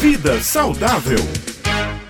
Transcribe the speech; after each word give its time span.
Vida 0.00 0.40
Saudável. 0.40 1.18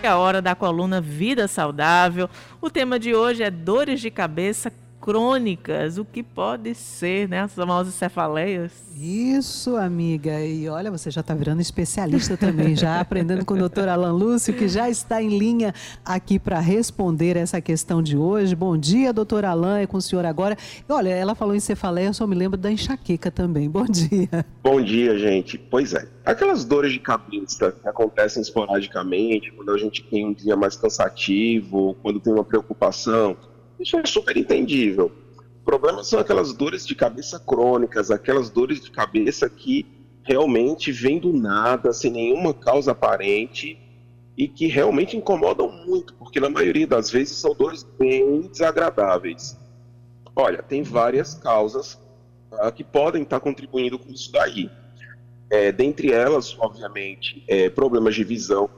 É 0.00 0.06
a 0.06 0.16
hora 0.16 0.40
da 0.40 0.54
coluna 0.54 1.00
Vida 1.00 1.48
Saudável. 1.48 2.30
O 2.60 2.70
tema 2.70 3.00
de 3.00 3.16
hoje 3.16 3.42
é 3.42 3.50
dores 3.50 4.00
de 4.00 4.12
cabeça 4.12 4.72
crônicas, 5.00 5.96
o 5.96 6.04
que 6.04 6.22
pode 6.22 6.74
ser, 6.74 7.28
né? 7.28 7.40
As 7.40 7.54
famosas 7.54 7.94
cefaleias. 7.94 8.72
Isso, 9.00 9.76
amiga. 9.76 10.44
E 10.44 10.68
olha, 10.68 10.90
você 10.90 11.10
já 11.10 11.22
está 11.22 11.34
virando 11.34 11.62
especialista 11.62 12.36
também, 12.36 12.76
já 12.76 13.00
aprendendo 13.00 13.44
com 13.44 13.54
o 13.54 13.58
doutor 13.58 13.88
Alan 13.88 14.12
Lúcio, 14.12 14.52
que 14.52 14.68
já 14.68 14.90
está 14.90 15.22
em 15.22 15.38
linha 15.38 15.72
aqui 16.04 16.38
para 16.38 16.60
responder 16.60 17.36
essa 17.36 17.60
questão 17.60 18.02
de 18.02 18.16
hoje. 18.16 18.54
Bom 18.54 18.76
dia, 18.76 19.12
doutor 19.12 19.44
Alan, 19.44 19.78
é 19.78 19.86
com 19.86 19.96
o 19.96 20.02
senhor 20.02 20.26
agora. 20.26 20.56
E 20.86 20.92
olha, 20.92 21.08
ela 21.08 21.34
falou 21.34 21.54
em 21.54 21.60
cefaleia, 21.60 22.08
eu 22.08 22.14
só 22.14 22.26
me 22.26 22.34
lembro 22.34 22.58
da 22.58 22.70
enxaqueca 22.70 23.30
também. 23.30 23.70
Bom 23.70 23.86
dia. 23.86 24.44
Bom 24.62 24.82
dia, 24.82 25.18
gente. 25.18 25.56
Pois 25.56 25.94
é, 25.94 26.06
aquelas 26.24 26.64
dores 26.64 26.92
de 26.92 26.98
cabeça 26.98 27.72
que 27.72 27.88
acontecem 27.88 28.42
esporadicamente, 28.42 29.50
quando 29.52 29.72
a 29.72 29.78
gente 29.78 30.02
tem 30.04 30.26
um 30.26 30.34
dia 30.34 30.56
mais 30.56 30.76
cansativo, 30.76 31.96
quando 32.02 32.20
tem 32.20 32.32
uma 32.32 32.44
preocupação, 32.44 33.36
isso 33.80 33.96
é 33.96 34.04
super 34.04 34.36
entendível. 34.36 35.10
O 35.60 35.64
problema 35.64 36.04
são 36.04 36.20
aquelas 36.20 36.52
dores 36.52 36.86
de 36.86 36.94
cabeça 36.94 37.38
crônicas, 37.38 38.10
aquelas 38.10 38.50
dores 38.50 38.80
de 38.80 38.90
cabeça 38.90 39.48
que 39.48 39.86
realmente 40.22 40.92
vêm 40.92 41.18
do 41.18 41.32
nada, 41.32 41.92
sem 41.92 42.10
nenhuma 42.10 42.52
causa 42.52 42.92
aparente 42.92 43.78
e 44.36 44.48
que 44.48 44.66
realmente 44.66 45.16
incomodam 45.16 45.70
muito, 45.86 46.14
porque 46.14 46.40
na 46.40 46.48
maioria 46.48 46.86
das 46.86 47.10
vezes 47.10 47.36
são 47.36 47.54
dores 47.54 47.86
bem 47.98 48.42
desagradáveis. 48.42 49.58
Olha, 50.34 50.62
tem 50.62 50.82
várias 50.82 51.34
causas 51.34 51.94
uh, 52.52 52.72
que 52.72 52.84
podem 52.84 53.22
estar 53.22 53.40
contribuindo 53.40 53.98
com 53.98 54.10
isso 54.10 54.30
daí. 54.32 54.70
É, 55.50 55.72
dentre 55.72 56.12
elas, 56.12 56.56
obviamente, 56.58 57.44
é, 57.48 57.68
problemas 57.68 58.14
de 58.14 58.22
visão, 58.22 58.70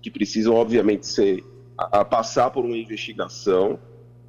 que 0.00 0.10
precisam, 0.10 0.54
obviamente, 0.54 1.06
ser, 1.06 1.44
a, 1.76 2.00
a 2.00 2.04
passar 2.04 2.50
por 2.50 2.64
uma 2.64 2.76
investigação 2.76 3.78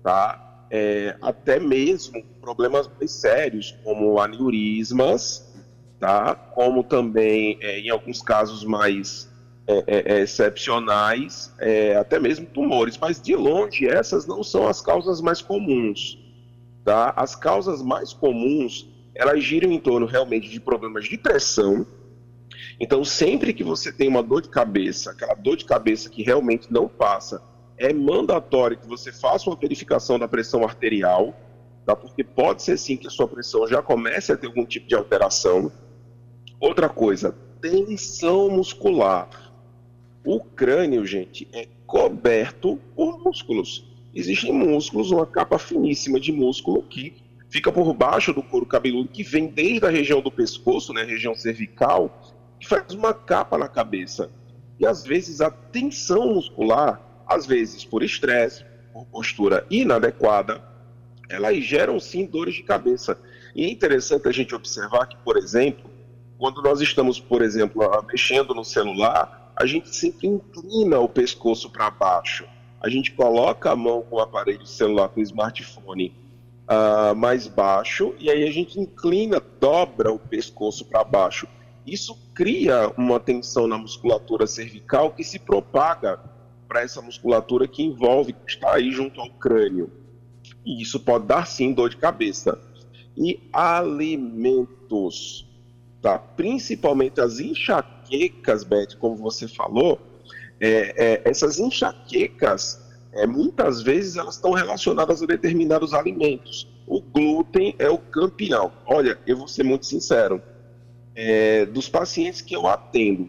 tá? 0.04 0.66
É, 0.72 1.16
até 1.22 1.60
mesmo 1.60 2.24
problemas 2.42 2.90
mais 3.00 3.12
sérios, 3.12 3.76
como 3.84 4.20
aneurismas, 4.20 5.54
tá? 6.00 6.36
como 6.36 6.84
também, 6.84 7.58
é, 7.62 7.80
em 7.80 7.90
alguns 7.90 8.22
casos 8.22 8.64
mais 8.64 9.30
é, 9.68 9.84
é, 9.88 10.14
é 10.14 10.20
excepcionais, 10.22 11.54
é, 11.60 11.96
até 11.96 12.20
mesmo 12.20 12.46
tumores. 12.46 12.98
Mas, 12.98 13.22
de 13.22 13.36
longe, 13.36 13.88
essas 13.88 14.26
não 14.28 14.44
são 14.44 14.68
as 14.68 14.82
causas 14.82 15.22
mais 15.22 15.42
comuns. 15.42 16.18
Tá? 16.84 17.14
As 17.16 17.36
causas 17.36 17.82
mais 17.82 18.14
comuns, 18.14 18.88
elas 19.16 19.44
giram 19.44 19.72
em 19.72 19.80
torno 19.80 20.06
realmente 20.06 20.50
de 20.50 20.60
problemas 20.60 21.06
de 21.06 21.18
pressão, 21.18 21.86
então, 22.80 23.04
sempre 23.04 23.54
que 23.54 23.64
você 23.64 23.92
tem 23.92 24.08
uma 24.08 24.24
dor 24.24 24.42
de 24.42 24.50
cabeça, 24.50 25.12
aquela 25.12 25.34
dor 25.34 25.58
de 25.58 25.66
cabeça 25.66 26.10
que 26.10 26.24
realmente 26.24 26.72
não 26.72 26.88
passa 26.88 27.42
é 27.80 27.94
mandatório 27.94 28.78
que 28.78 28.88
você 28.88 29.10
faça 29.10 29.50
uma 29.50 29.56
verificação 29.56 30.20
da 30.20 30.28
pressão 30.28 30.66
arterial, 30.66 31.34
tá? 31.86 31.96
porque 31.96 32.26
pode 32.26 32.62
ser 32.62 32.78
sim 32.78 32.98
que 32.98 33.08
a 33.08 33.10
sua 33.10 33.26
pressão 33.26 33.66
já 33.66 33.82
comece 33.82 34.34
a 34.34 34.38
ter 34.38 34.48
algum 34.48 34.66
tipo 34.66 34.86
de 34.86 34.96
alteração. 34.96 35.72
Outra 36.60 36.90
coisa, 36.90 37.34
tensão 37.62 38.50
muscular. 38.50 39.30
O 40.26 40.42
crânio, 40.42 41.06
gente, 41.06 41.48
é 41.54 41.70
coberto 41.88 42.78
por 42.94 43.18
músculos. 43.24 43.86
Existem 44.14 44.52
músculos, 44.52 45.12
uma 45.12 45.26
capa 45.26 45.58
finíssima 45.58 46.20
de 46.20 46.34
músculo 46.34 46.84
que 46.84 47.16
fica 47.50 47.72
por 47.72 47.94
baixo 47.94 48.34
do 48.34 48.44
couro 48.44 48.66
cabeludo, 48.66 49.08
que 49.08 49.24
vem 49.24 49.48
desde 49.48 49.86
a 49.86 49.90
região 49.90 50.22
do 50.22 50.30
pescoço, 50.30 50.92
né, 50.92 51.04
região 51.04 51.34
cervical, 51.34 52.36
que 52.60 52.68
faz 52.68 52.94
uma 52.94 53.14
capa 53.14 53.58
na 53.58 53.70
cabeça. 53.70 54.30
E 54.78 54.86
às 54.86 55.06
vezes 55.06 55.40
a 55.40 55.50
tensão 55.50 56.34
muscular 56.34 57.09
às 57.30 57.46
vezes 57.46 57.86
por 57.86 58.02
estresse, 58.02 58.66
por 58.92 59.06
postura 59.06 59.66
inadequada, 59.70 60.62
elas 61.30 61.64
geram 61.64 62.00
sim 62.00 62.26
dores 62.26 62.56
de 62.56 62.64
cabeça. 62.64 63.18
E 63.56 63.66
é 63.66 63.70
interessante 63.70 64.28
a 64.28 64.32
gente 64.32 64.56
observar 64.56 65.06
que, 65.06 65.16
por 65.18 65.38
exemplo, 65.38 65.90
quando 66.40 66.62
nós 66.62 66.82
estamos, 66.82 67.20
por 67.20 67.44
exemplo, 67.44 67.84
mexendo 68.08 68.56
no 68.56 68.66
celular, 68.66 69.54
a 69.56 69.66
gente 69.66 69.96
sempre 69.96 70.28
inclina 70.28 71.00
o 71.00 71.08
pescoço 71.08 71.70
para 71.70 71.90
baixo. 71.92 72.46
A 72.82 72.90
gente 72.90 73.12
coloca 73.12 73.72
a 73.72 73.76
mão 73.76 74.02
com 74.02 74.16
o 74.16 74.20
aparelho 74.20 74.66
celular, 74.66 75.10
com 75.10 75.20
o 75.20 75.24
smartphone 75.24 76.16
uh, 76.70 77.14
mais 77.14 77.46
baixo, 77.46 78.16
e 78.18 78.32
aí 78.32 78.48
a 78.48 78.52
gente 78.52 78.80
inclina, 78.80 79.42
dobra 79.60 80.12
o 80.12 80.18
pescoço 80.18 80.86
para 80.86 81.04
baixo. 81.04 81.48
Isso 81.86 82.18
cria 82.34 82.92
uma 82.98 83.20
tensão 83.20 83.68
na 83.68 83.78
musculatura 83.78 84.48
cervical 84.48 85.12
que 85.12 85.24
se 85.24 85.38
propaga 85.38 86.20
para 86.70 86.84
essa 86.84 87.02
musculatura 87.02 87.68
que 87.68 87.82
envolve, 87.82 88.32
que 88.32 88.52
está 88.52 88.76
aí 88.76 88.92
junto 88.92 89.20
ao 89.20 89.32
crânio. 89.32 89.92
E 90.64 90.80
isso 90.84 91.00
pode 91.00 91.26
dar 91.26 91.48
sim 91.48 91.74
dor 91.74 91.90
de 91.90 91.98
cabeça. 91.98 92.62
E 93.18 93.40
alimentos, 93.52 95.48
tá? 96.00 96.20
principalmente 96.20 97.20
as 97.20 97.40
enxaquecas, 97.40 98.64
Beth, 98.64 98.96
como 99.00 99.16
você 99.16 99.48
falou, 99.48 100.00
é, 100.60 100.94
é, 100.96 101.22
essas 101.26 101.58
enxaquecas, 101.58 102.80
é, 103.14 103.26
muitas 103.26 103.82
vezes 103.82 104.16
elas 104.16 104.36
estão 104.36 104.52
relacionadas 104.52 105.24
a 105.24 105.26
determinados 105.26 105.92
alimentos. 105.96 106.68
O 106.86 107.02
glúten 107.02 107.74
é 107.80 107.90
o 107.90 107.98
campeão. 107.98 108.72
Olha, 108.86 109.18
eu 109.26 109.36
vou 109.36 109.48
ser 109.48 109.64
muito 109.64 109.88
sincero. 109.88 110.40
É, 111.16 111.66
dos 111.66 111.90
pacientes 111.90 112.42
que 112.42 112.56
eu 112.56 112.68
atendo, 112.68 113.28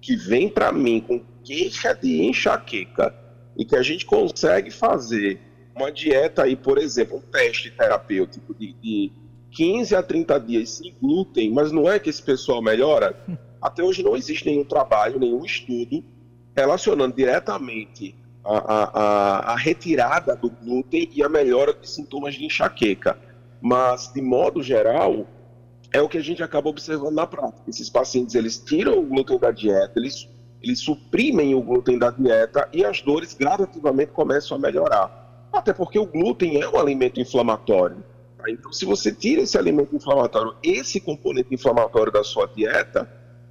que 0.00 0.14
vem 0.14 0.48
para 0.48 0.70
mim 0.70 1.00
com 1.00 1.22
queixa 1.46 1.94
de 1.94 2.22
enxaqueca 2.24 3.14
e 3.56 3.64
que 3.64 3.76
a 3.76 3.82
gente 3.82 4.04
consegue 4.04 4.70
fazer 4.70 5.40
uma 5.74 5.92
dieta 5.92 6.42
aí, 6.42 6.56
por 6.56 6.76
exemplo, 6.76 7.18
um 7.18 7.20
teste 7.20 7.70
terapêutico 7.70 8.52
de, 8.52 8.72
de 8.82 9.12
15 9.52 9.94
a 9.94 10.02
30 10.02 10.40
dias 10.40 10.70
sem 10.70 10.94
glúten, 11.00 11.52
mas 11.52 11.70
não 11.70 11.88
é 11.88 11.98
que 12.00 12.10
esse 12.10 12.22
pessoal 12.22 12.60
melhora? 12.60 13.16
Até 13.62 13.82
hoje 13.82 14.02
não 14.02 14.16
existe 14.16 14.46
nenhum 14.46 14.64
trabalho, 14.64 15.20
nenhum 15.20 15.44
estudo 15.44 16.02
relacionando 16.54 17.14
diretamente 17.14 18.14
a, 18.44 18.58
a, 18.58 18.84
a, 18.84 19.52
a 19.52 19.56
retirada 19.56 20.34
do 20.34 20.50
glúten 20.50 21.08
e 21.14 21.22
a 21.22 21.28
melhora 21.28 21.72
de 21.72 21.88
sintomas 21.88 22.34
de 22.34 22.44
enxaqueca. 22.44 23.18
Mas, 23.60 24.12
de 24.12 24.20
modo 24.20 24.62
geral, 24.62 25.26
é 25.92 26.00
o 26.00 26.08
que 26.08 26.18
a 26.18 26.22
gente 26.22 26.42
acaba 26.42 26.68
observando 26.68 27.14
na 27.14 27.26
prática. 27.26 27.68
Esses 27.68 27.90
pacientes, 27.90 28.34
eles 28.34 28.58
tiram 28.58 28.98
o 28.98 29.02
glúten 29.02 29.38
da 29.38 29.50
dieta, 29.50 29.92
eles 29.96 30.28
eles 30.62 30.80
suprimem 30.80 31.54
o 31.54 31.62
glúten 31.62 31.98
da 31.98 32.10
dieta 32.10 32.68
e 32.72 32.84
as 32.84 33.00
dores 33.00 33.34
gradativamente 33.34 34.12
começam 34.12 34.56
a 34.56 34.60
melhorar. 34.60 35.48
Até 35.52 35.72
porque 35.72 35.98
o 35.98 36.06
glúten 36.06 36.60
é 36.60 36.68
um 36.68 36.78
alimento 36.78 37.20
inflamatório. 37.20 38.04
Tá? 38.36 38.44
Então, 38.48 38.72
se 38.72 38.84
você 38.84 39.12
tira 39.12 39.42
esse 39.42 39.56
alimento 39.56 39.94
inflamatório, 39.94 40.54
esse 40.62 41.00
componente 41.00 41.54
inflamatório 41.54 42.12
da 42.12 42.24
sua 42.24 42.46
dieta, 42.46 43.10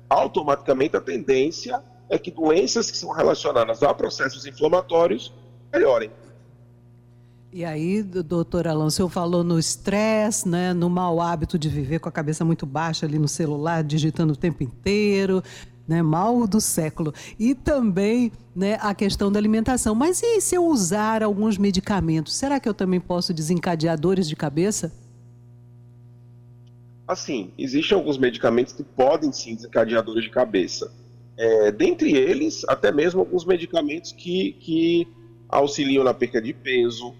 automaticamente 0.10 0.96
a 0.96 1.02
tendência 1.02 1.82
é 2.10 2.18
que 2.18 2.30
doenças 2.30 2.92
que 2.92 2.98
são 2.98 3.12
relacionadas 3.12 3.82
a 3.82 3.94
processos 3.94 4.46
inflamatórios 4.46 5.34
melhorem. 5.74 6.12
E 7.52 7.64
aí, 7.64 8.04
doutor 8.04 8.68
Alão, 8.68 8.88
o 8.88 8.92
senhor 8.92 9.08
falou 9.08 9.42
no 9.42 9.58
estresse, 9.58 10.46
né, 10.48 10.74
no 10.74 10.90
mau 10.90 11.22
hábito 11.22 11.58
de 11.58 11.70
viver 11.70 12.00
com 12.00 12.10
a 12.10 12.12
cabeça 12.12 12.44
muito 12.44 12.66
baixa 12.66 13.06
ali 13.06 13.18
no 13.18 13.30
celular, 13.30 13.82
digitando 13.82 14.34
o 14.34 14.36
tempo 14.36 14.62
inteiro, 14.62 15.42
né, 15.88 16.02
mal 16.02 16.48
do 16.48 16.60
século. 16.60 17.14
E 17.40 17.54
também 17.54 18.32
né, 18.56 18.78
a 18.82 18.94
questão 18.94 19.32
da 19.32 19.40
alimentação. 19.40 19.94
Mas 19.94 20.22
e 20.24 20.42
se 20.42 20.56
eu 20.56 20.66
usar 20.66 21.24
alguns 21.24 21.58
medicamentos? 21.58 22.36
Será 22.36 22.60
que 22.60 22.68
eu 22.68 22.74
também 22.74 23.00
posso 23.00 23.34
desencadear 23.34 24.00
dores 24.00 24.28
de 24.28 24.36
cabeça? 24.36 24.92
Assim, 27.08 27.52
existem 27.58 27.96
alguns 27.96 28.18
medicamentos 28.18 28.74
que 28.74 28.84
podem 28.84 29.32
sim 29.32 29.56
desencadear 29.56 30.04
dores 30.04 30.24
de 30.24 30.30
cabeça. 30.30 30.92
É, 31.38 31.72
dentre 31.72 32.16
eles, 32.16 32.64
até 32.68 32.92
mesmo 32.92 33.20
alguns 33.20 33.46
medicamentos 33.46 34.12
que, 34.12 34.54
que 34.54 35.08
auxiliam 35.50 36.04
na 36.04 36.14
perda 36.14 36.42
de 36.42 36.54
peso. 36.54 37.14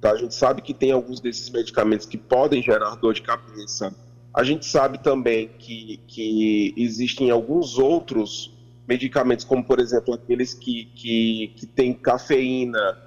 Tá? 0.00 0.12
A 0.12 0.16
gente 0.16 0.34
sabe 0.34 0.60
que 0.60 0.74
tem 0.74 0.92
alguns 0.92 1.20
desses 1.20 1.48
medicamentos 1.48 2.06
que 2.06 2.18
podem 2.18 2.62
gerar 2.62 2.94
dor 2.96 3.14
de 3.14 3.22
cabeça 3.22 3.94
a 4.32 4.44
gente 4.44 4.64
sabe 4.66 4.98
também 4.98 5.50
que, 5.58 6.00
que 6.06 6.74
existem 6.76 7.30
alguns 7.30 7.78
outros 7.78 8.56
medicamentos, 8.86 9.44
como 9.44 9.64
por 9.64 9.80
exemplo 9.80 10.14
aqueles 10.14 10.54
que, 10.54 10.86
que, 10.94 11.52
que 11.56 11.66
têm 11.66 11.92
cafeína, 11.92 12.98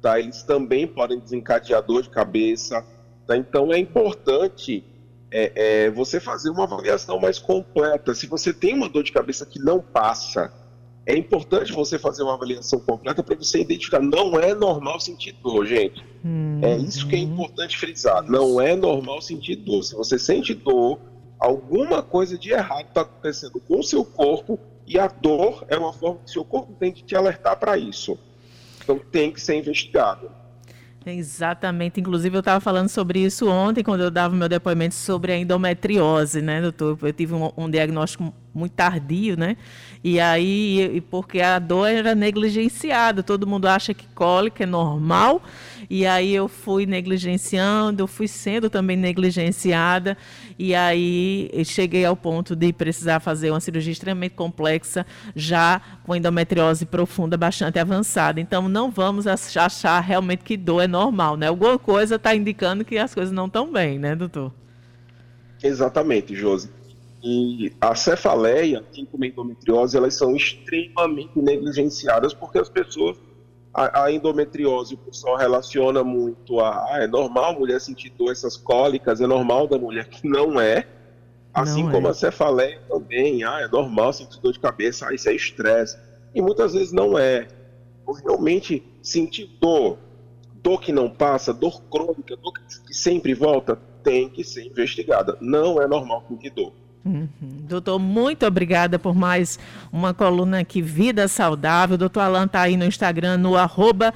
tá? 0.00 0.18
eles 0.18 0.42
também 0.42 0.86
podem 0.86 1.18
desencadear 1.18 1.82
dor 1.82 2.02
de 2.02 2.10
cabeça. 2.10 2.84
Tá? 3.26 3.36
Então 3.36 3.72
é 3.72 3.78
importante 3.78 4.84
é, 5.30 5.52
é, 5.86 5.90
você 5.90 6.20
fazer 6.20 6.50
uma 6.50 6.64
avaliação 6.64 7.18
mais 7.18 7.38
completa. 7.38 8.14
Se 8.14 8.26
você 8.26 8.52
tem 8.52 8.74
uma 8.74 8.88
dor 8.88 9.02
de 9.02 9.12
cabeça 9.12 9.46
que 9.46 9.58
não 9.58 9.80
passa, 9.80 10.52
é 11.06 11.16
importante 11.16 11.72
você 11.72 11.98
fazer 11.98 12.22
uma 12.22 12.34
avaliação 12.34 12.80
completa 12.80 13.22
para 13.22 13.36
você 13.36 13.60
identificar. 13.60 14.00
Não 14.00 14.38
é 14.38 14.54
normal 14.54 14.98
sentir 14.98 15.32
dor, 15.42 15.66
gente. 15.66 16.02
Hum, 16.24 16.60
é 16.62 16.76
isso 16.76 17.06
que 17.06 17.14
é 17.14 17.18
importante 17.18 17.76
frisar. 17.76 18.22
Não 18.22 18.60
é 18.60 18.74
normal 18.74 19.20
sentir 19.20 19.56
dor. 19.56 19.82
Se 19.82 19.94
você 19.94 20.18
sente 20.18 20.54
dor, 20.54 20.98
alguma 21.38 22.02
coisa 22.02 22.38
de 22.38 22.50
errado 22.52 22.88
está 22.88 23.02
acontecendo 23.02 23.60
com 23.60 23.80
o 23.80 23.82
seu 23.82 24.04
corpo 24.04 24.58
E 24.86 24.98
a 24.98 25.08
dor 25.08 25.64
é 25.68 25.78
uma 25.78 25.92
forma 25.94 26.20
que 26.24 26.30
seu 26.30 26.44
corpo 26.44 26.74
tem 26.78 26.92
de 26.92 27.02
te 27.02 27.16
alertar 27.16 27.58
para 27.58 27.76
isso. 27.78 28.18
Então 28.82 28.98
tem 28.98 29.32
que 29.32 29.40
ser 29.40 29.56
investigado. 29.56 30.30
Exatamente. 31.06 32.00
Inclusive, 32.00 32.36
eu 32.36 32.40
estava 32.40 32.60
falando 32.60 32.88
sobre 32.88 33.20
isso 33.20 33.48
ontem, 33.48 33.82
quando 33.82 34.02
eu 34.02 34.10
dava 34.10 34.34
meu 34.34 34.48
depoimento 34.48 34.94
sobre 34.94 35.32
a 35.32 35.38
endometriose, 35.38 36.40
né, 36.40 36.60
doutor? 36.60 36.98
Eu 37.02 37.12
tive 37.12 37.34
um, 37.34 37.50
um 37.56 37.70
diagnóstico 37.70 38.32
muito 38.54 38.72
tardio, 38.72 39.36
né? 39.36 39.56
E 40.02 40.20
aí, 40.20 41.02
porque 41.10 41.40
a 41.40 41.58
dor 41.58 41.88
era 41.88 42.14
negligenciada, 42.14 43.22
todo 43.22 43.46
mundo 43.46 43.66
acha 43.66 43.92
que 43.92 44.06
cólica 44.08 44.64
é 44.64 44.66
normal, 44.66 45.42
e 45.88 46.06
aí 46.06 46.34
eu 46.34 46.46
fui 46.46 46.86
negligenciando, 46.86 48.02
eu 48.02 48.06
fui 48.06 48.28
sendo 48.28 48.68
também 48.68 48.96
negligenciada, 48.96 50.16
e 50.58 50.74
aí 50.74 51.50
cheguei 51.64 52.04
ao 52.04 52.14
ponto 52.14 52.54
de 52.54 52.72
precisar 52.72 53.20
fazer 53.20 53.50
uma 53.50 53.60
cirurgia 53.60 53.92
extremamente 53.92 54.34
complexa, 54.34 55.06
já 55.34 55.80
com 56.04 56.14
endometriose 56.14 56.84
profunda 56.84 57.36
bastante 57.36 57.78
avançada. 57.78 58.40
Então, 58.40 58.68
não 58.68 58.90
vamos 58.90 59.26
achar 59.26 60.00
realmente 60.00 60.44
que 60.44 60.56
dor 60.56 60.82
é 60.82 60.86
normal, 60.86 61.36
né? 61.36 61.48
Alguma 61.48 61.78
coisa 61.78 62.16
está 62.16 62.34
indicando 62.34 62.84
que 62.84 62.98
as 62.98 63.14
coisas 63.14 63.32
não 63.32 63.46
estão 63.46 63.72
bem, 63.72 63.98
né, 63.98 64.14
doutor? 64.14 64.52
Exatamente, 65.62 66.36
Josi. 66.36 66.70
E 67.26 67.72
a 67.80 67.94
cefaleia, 67.94 68.80
assim 68.80 69.06
como 69.06 69.24
a 69.24 69.26
endometriose, 69.26 69.96
elas 69.96 70.14
são 70.14 70.36
extremamente 70.36 71.38
negligenciadas 71.38 72.34
porque 72.34 72.58
as 72.58 72.68
pessoas, 72.68 73.16
a, 73.72 74.04
a 74.04 74.12
endometriose, 74.12 74.92
o 74.92 74.98
pessoal 74.98 75.38
relaciona 75.38 76.04
muito 76.04 76.60
a, 76.60 76.84
ah, 76.84 77.02
é 77.02 77.06
normal 77.06 77.56
a 77.56 77.58
mulher 77.58 77.80
sentir 77.80 78.10
dor, 78.10 78.30
essas 78.30 78.58
cólicas, 78.58 79.22
é 79.22 79.26
normal 79.26 79.66
da 79.66 79.78
mulher, 79.78 80.06
que 80.06 80.28
não 80.28 80.60
é. 80.60 80.86
Assim 81.54 81.84
não 81.84 81.92
como 81.92 82.08
é. 82.08 82.10
a 82.10 82.14
cefaleia 82.14 82.82
também, 82.86 83.42
ah, 83.42 83.62
é 83.62 83.68
normal 83.68 84.12
sentir 84.12 84.38
dor 84.42 84.52
de 84.52 84.60
cabeça, 84.60 85.08
ah, 85.08 85.14
isso 85.14 85.26
é 85.26 85.34
estresse. 85.34 85.96
E 86.34 86.42
muitas 86.42 86.74
vezes 86.74 86.92
não 86.92 87.18
é. 87.18 87.48
Realmente 88.22 88.84
sentir 89.00 89.46
dor, 89.58 89.96
dor 90.62 90.78
que 90.78 90.92
não 90.92 91.08
passa, 91.08 91.54
dor 91.54 91.80
crônica, 91.84 92.36
dor 92.36 92.52
que 92.52 92.92
sempre 92.92 93.32
volta, 93.32 93.76
tem 94.02 94.28
que 94.28 94.44
ser 94.44 94.66
investigada. 94.66 95.38
Não 95.40 95.80
é 95.80 95.88
normal 95.88 96.22
sentir 96.28 96.50
dor. 96.50 96.83
Uhum. 97.04 97.28
Doutor, 97.68 97.98
muito 97.98 98.46
obrigada 98.46 98.98
por 98.98 99.14
mais 99.14 99.58
uma 99.92 100.14
coluna 100.14 100.60
aqui, 100.60 100.80
Vida 100.80 101.28
Saudável. 101.28 101.98
Doutor 101.98 102.20
Alan 102.20 102.46
está 102.46 102.62
aí 102.62 102.76
no 102.76 102.84
Instagram, 102.84 103.36
no 103.36 103.56
arroba 103.56 104.14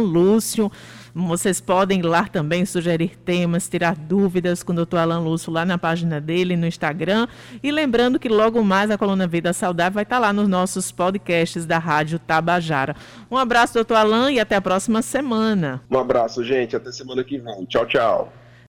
Lúcio. 0.00 0.70
Vocês 1.14 1.60
podem 1.60 2.00
ir 2.00 2.02
lá 2.02 2.26
também 2.26 2.64
sugerir 2.64 3.16
temas, 3.24 3.68
tirar 3.68 3.96
dúvidas 3.96 4.62
com 4.62 4.72
o 4.72 4.76
doutor 4.76 4.98
Alan 4.98 5.20
Lúcio 5.20 5.52
lá 5.52 5.64
na 5.64 5.76
página 5.76 6.20
dele, 6.20 6.56
no 6.56 6.66
Instagram. 6.66 7.26
E 7.62 7.70
lembrando 7.70 8.18
que 8.18 8.28
logo 8.28 8.62
mais 8.62 8.90
a 8.90 8.98
coluna 8.98 9.26
Vida 9.26 9.52
Saudável 9.52 9.94
vai 9.94 10.02
estar 10.04 10.16
tá 10.16 10.20
lá 10.20 10.32
nos 10.32 10.48
nossos 10.48 10.92
podcasts 10.92 11.66
da 11.66 11.78
Rádio 11.78 12.18
Tabajara. 12.18 12.94
Um 13.30 13.36
abraço, 13.36 13.74
doutor 13.74 13.96
Alan, 13.96 14.30
e 14.30 14.38
até 14.38 14.56
a 14.56 14.60
próxima 14.60 15.02
semana. 15.02 15.82
Um 15.90 15.98
abraço, 15.98 16.44
gente. 16.44 16.76
Até 16.76 16.92
semana 16.92 17.24
que 17.24 17.38
vem. 17.38 17.64
Tchau, 17.64 17.86
tchau. 17.86 18.39